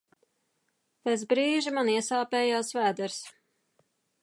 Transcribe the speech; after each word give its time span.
Pēc 1.07 1.25
brīža 1.33 1.75
man 1.77 1.93
iesāpējās 1.97 2.73
vēders. 2.79 3.23